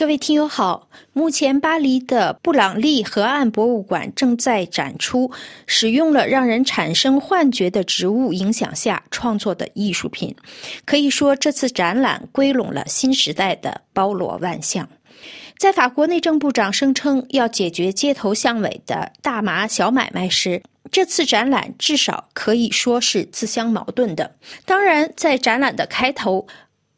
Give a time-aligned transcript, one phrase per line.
[0.00, 5.30] 各位听友好，目前巴黎的布朗利河岸博物馆正在展出
[5.66, 10.34] 使用了让人产生幻觉的植物影响下创作的艺术品。
[10.86, 14.88] 可以说，这次展览归拢了新时代的包罗万象。
[15.58, 24.34] 在法国内政部长声称要解决街头巷尾的大麻小买卖时，这次展览至少可以说是自相矛盾的。
[24.64, 26.46] 当然，在展览的开头。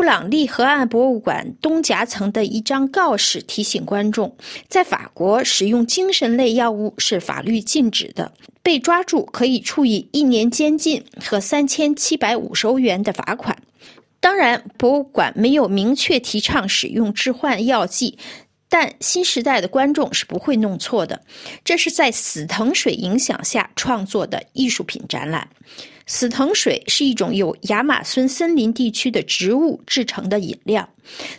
[0.00, 4.34] 布朗利河岸博物馆东夹层的一张告示提醒观众，
[4.66, 8.32] 在法国使用精神类药物是法律禁止的，
[8.62, 13.58] 被抓住可以处以一年监禁和三千七百五十欧元的罚款。
[14.20, 18.16] 当然，博物馆没有明确提倡使用致幻药剂，
[18.70, 21.20] 但新时代的观众是不会弄错的。
[21.62, 25.50] 这是在死藤水影响下创作的艺术品展览。
[26.12, 30.86] 死藤水是一种由亚马孙森林地区的植物制成的饮料，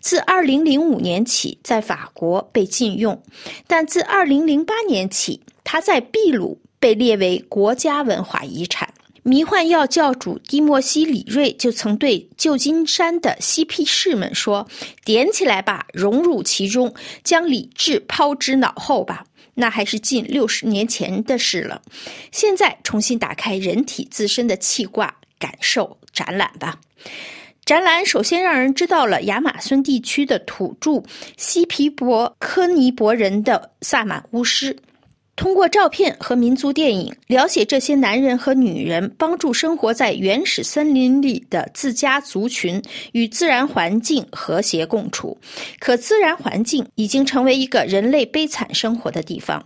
[0.00, 3.20] 自2005年起在法国被禁用，
[3.66, 8.88] 但自2008年起，它在秘鲁被列为国家文化遗产。
[9.22, 14.66] 迷幻药教主蒂莫西·李瑞就曾对旧金山的嬉皮士们说
[15.04, 19.24] ：“点起来吧，融入其中，将理智抛之脑后吧。”
[19.60, 21.80] 那还是近六十年前的事了。
[22.32, 26.80] 现在重新打开人体自身的气挂，感受展览吧。
[27.64, 31.02] 展览首先让人知道了亚马孙地区的土著
[31.36, 34.76] 西皮博科尼伯人的萨满巫师。
[35.40, 45.38] 通过照片和民族电影，了解这些男人和女人帮助生活在原始森林里的自家族群与自然环境和谐共处。
[45.78, 49.64] 可自然环境已经成为一个人类悲惨生活的地方。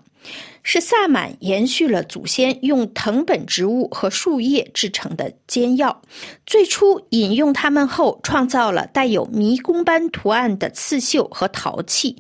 [0.63, 6.03] 是萨满延续了祖先用藤本植物和树叶制成的煎药，
[6.47, 12.17] 最初引用它们后，创造了带有迷宫般图案的刺绣和陶器。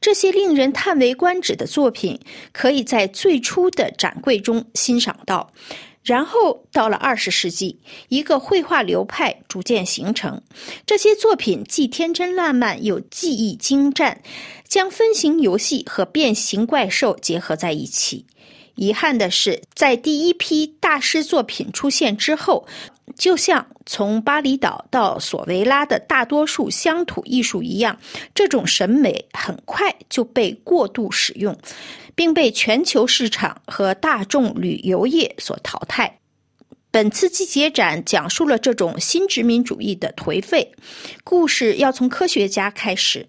[0.00, 2.20] 这些令人叹为观止的作品，
[2.52, 5.50] 可以在最初的展柜中欣赏到。
[6.08, 10.40] 然后到了二十世纪，一个绘画流派逐渐形成。
[10.86, 14.22] 这些作品既天真烂漫，又技艺精湛，
[14.66, 18.24] 将分形游戏和变形怪兽结合在一起。
[18.74, 22.66] 遗憾的是，在第一批大师作品出现之后，
[23.14, 27.98] 就像从巴厘岛到索维拉的大多数乡土艺术一样，
[28.34, 31.54] 这种审美很快就被过度使用。
[32.18, 36.18] 并被全球市场和大众旅游业所淘汰。
[36.90, 40.72] 本次季节展讲述了这种新殖民主义的颓废。
[41.22, 43.24] 故事要从科学家开始，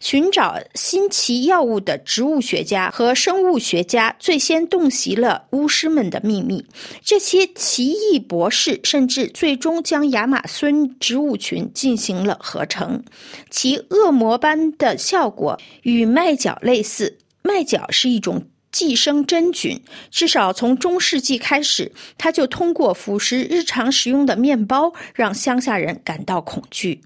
[0.00, 6.66] 寻找新奇药物的植物学家和生物学家最先洞悉了巫师们的秘密。
[7.04, 13.04] 这些奇异博士甚至最终将亚马孙植物群进行了合成，
[13.50, 17.18] 其恶魔般的效果与麦角类似。
[17.42, 27.02] 麦角是一种寄生真菌，至少从中世纪开始，它就通过腐蚀日常食用的面包，让乡下人感到恐惧。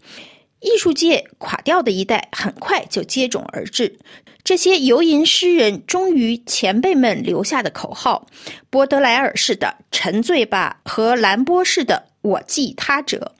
[0.60, 3.98] 艺术界垮掉的一代很快就接踵而至，
[4.42, 8.26] 这些游吟诗人忠于前辈们留下的口号：
[8.70, 12.06] 波德莱尔式的“沉醉吧”和兰波式的。
[12.22, 13.36] 我记他者，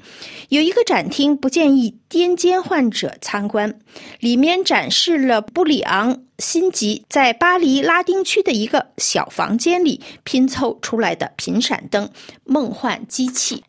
[0.49, 3.81] 有一个展厅不建议癫痫患者参观，
[4.21, 12.09] 里面展示了布里昂辛吉在巴黎拉丁区的一个小房间里拼凑出来的频闪灯
[12.45, 13.65] 梦幻机器。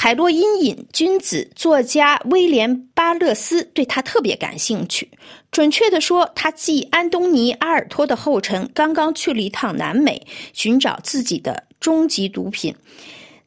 [0.00, 5.10] 海洛因瘾君子作家威廉巴勒斯对他特别感兴趣，
[5.50, 12.72] 准确的说，他继安东尼阿尔托的后尘，刚刚去了一趟南美，寻找自己的终极毒品。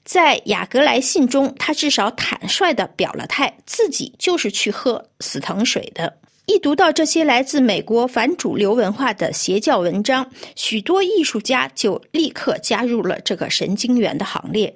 [0.04, 6.18] 在雅格莱信中，他至少坦率地表了态，自己就是去喝死藤水的。
[6.52, 14.76] 一读到这些来自美国反主流文化的邪教文章，许多艺术家就立刻加入了这个神经元的行列。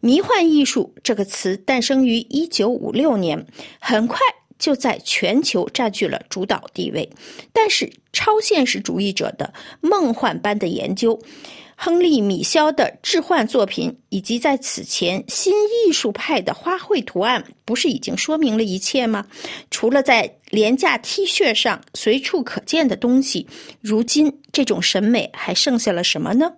[0.00, 3.46] 迷幻艺术这个词诞生于一九五六年，
[3.78, 4.18] 很快
[4.58, 7.08] 就在全球占据了主导地位。
[7.52, 11.22] 但是，超现实主义者的梦幻般的研究。
[11.84, 19.26] 亨利·米肖的置换作品，以及在此前新艺术派的花卉图案，不是已经说明了一切吗？
[19.68, 23.48] 除了在廉价 T 恤上随处可见的东西，
[23.80, 26.52] 如今这种审美还剩下了什么呢？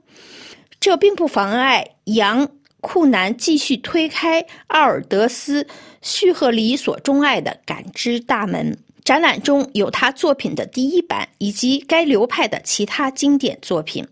[0.78, 2.46] 这并不妨碍杨
[2.82, 5.62] 库南继续推开奥尔德斯·
[6.02, 8.76] 叙赫里所钟爱的感知大门。
[9.02, 14.06] 展览中有他作品的第一版，以及该流派的其他经典作品。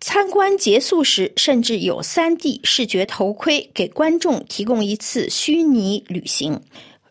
[0.00, 6.60] 参观结束时，甚至有 3D 视觉头盔给观众提供一次虚拟旅行。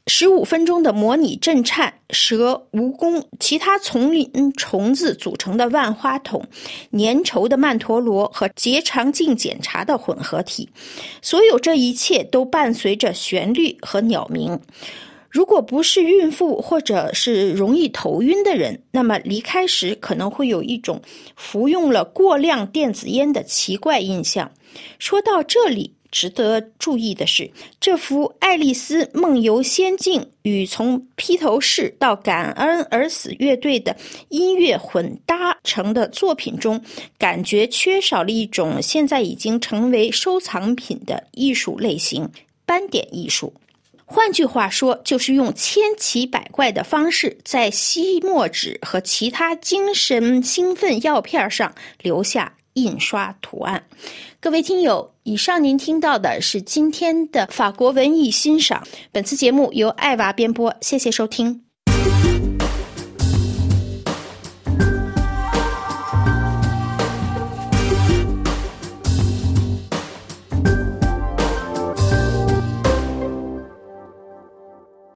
[0.07, 6.45] 十五分钟的模拟震颤、蛇、蜈蚣、其他丛林虫子组成的万花筒、
[6.91, 10.69] 粘稠的曼陀罗和结肠镜检查的混合体，
[11.23, 14.59] 所有这一切都伴随着旋律和鸟鸣。
[15.35, 21.01] 如果不是孕妇或者是容易头晕的人，那么离开时可能会有一种
[21.35, 24.49] 服用了过量电子烟的奇怪印象。
[24.97, 25.91] 说到这里。
[26.11, 27.51] 值得注意的是，
[27.81, 33.93] 这幅《爱丽丝梦游仙境》与从披头士到感恩而死乐队的
[34.29, 36.81] 音乐混搭成的作品中，
[37.17, 42.29] 感觉缺少了一种现在已经成为收藏品的艺术类型——
[42.65, 43.53] 斑点艺术。
[44.05, 53.83] 换句话说，就是用千奇百怪的方式，在吸墨纸和其他精神兴奋药片上留下印刷图案。
[54.39, 58.87] 各位听友，以上您听到的是今天的法国文艺欣赏。
[59.11, 61.64] 本次节目由艾娃编播，谢谢收听。